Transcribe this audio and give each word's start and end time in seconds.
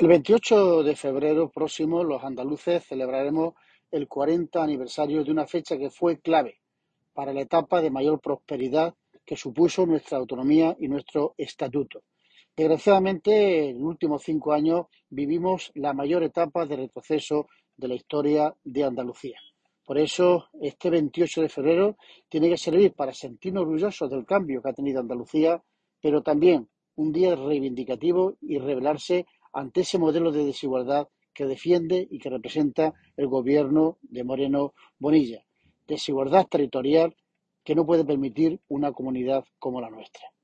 El 0.00 0.08
28 0.08 0.82
de 0.82 0.96
febrero 0.96 1.50
próximo, 1.50 2.02
los 2.02 2.24
andaluces 2.24 2.86
celebraremos 2.86 3.52
el 3.90 4.08
40 4.08 4.62
aniversario 4.62 5.22
de 5.22 5.30
una 5.30 5.46
fecha 5.46 5.76
que 5.76 5.90
fue 5.90 6.20
clave 6.20 6.62
para 7.12 7.34
la 7.34 7.42
etapa 7.42 7.82
de 7.82 7.90
mayor 7.90 8.18
prosperidad 8.18 8.94
que 9.26 9.36
supuso 9.36 9.84
nuestra 9.84 10.16
autonomía 10.16 10.74
y 10.80 10.88
nuestro 10.88 11.34
estatuto. 11.36 12.00
Desgraciadamente, 12.56 13.68
en 13.68 13.74
los 13.74 13.88
últimos 13.88 14.22
cinco 14.22 14.54
años 14.54 14.86
vivimos 15.10 15.70
la 15.74 15.92
mayor 15.92 16.22
etapa 16.22 16.64
de 16.64 16.76
retroceso 16.76 17.48
de 17.76 17.88
la 17.88 17.94
historia 17.94 18.54
de 18.64 18.84
Andalucía. 18.84 19.38
Por 19.84 19.98
eso, 19.98 20.46
este 20.62 20.88
28 20.88 21.42
de 21.42 21.48
febrero 21.50 21.98
tiene 22.26 22.48
que 22.48 22.56
servir 22.56 22.94
para 22.94 23.12
sentirnos 23.12 23.64
orgullosos 23.64 24.08
del 24.08 24.24
cambio 24.24 24.62
que 24.62 24.70
ha 24.70 24.72
tenido 24.72 25.00
Andalucía, 25.00 25.62
pero 26.00 26.22
también 26.22 26.70
un 26.94 27.12
día 27.12 27.36
reivindicativo 27.36 28.38
y 28.40 28.56
rebelarse 28.56 29.26
ante 29.52 29.82
ese 29.82 29.98
modelo 29.98 30.32
de 30.32 30.44
desigualdad 30.44 31.08
que 31.32 31.46
defiende 31.46 32.06
y 32.10 32.18
que 32.18 32.30
representa 32.30 32.94
el 33.16 33.26
gobierno 33.28 33.98
de 34.02 34.24
Moreno 34.24 34.74
Bonilla. 34.98 35.44
Desigualdad 35.86 36.46
territorial 36.46 37.16
que 37.64 37.74
no 37.74 37.86
puede 37.86 38.04
permitir 38.04 38.60
una 38.68 38.92
comunidad 38.92 39.44
como 39.58 39.80
la 39.80 39.90
nuestra. 39.90 40.30